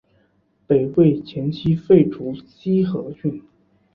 [0.65, 3.39] 北魏前期废除西河郡。